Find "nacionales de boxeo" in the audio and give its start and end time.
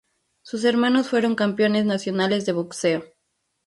1.85-3.03